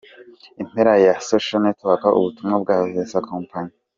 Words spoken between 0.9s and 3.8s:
ya {socialnetworck} ubutumwa bwa vincentkompany.